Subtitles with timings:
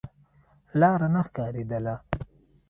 [0.79, 1.95] لاره نه ښکارېدله.